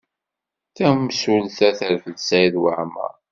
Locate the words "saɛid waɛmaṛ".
2.27-3.13